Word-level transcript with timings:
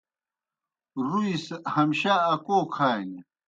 رُوئی 1.07 1.33
سہ 1.45 1.55
ہمشہ 1.73 2.13
اکو 2.33 2.57
کھانیْ۔ 2.73 3.19